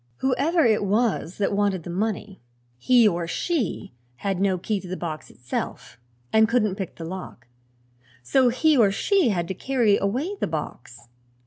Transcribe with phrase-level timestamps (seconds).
[0.17, 2.41] Whoever it was that wanted the money,
[2.79, 5.99] he or she had no key to the box itself
[6.33, 7.45] and couldn't pick the lock;
[8.23, 11.07] so he or she had to carry away the box.